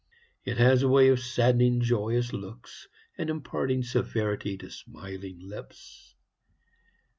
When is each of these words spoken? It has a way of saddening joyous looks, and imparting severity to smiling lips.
It 0.45 0.57
has 0.57 0.81
a 0.81 0.87
way 0.89 1.09
of 1.09 1.19
saddening 1.19 1.79
joyous 1.79 2.33
looks, 2.33 2.87
and 3.19 3.29
imparting 3.29 3.83
severity 3.83 4.57
to 4.57 4.71
smiling 4.71 5.37
lips. 5.41 6.15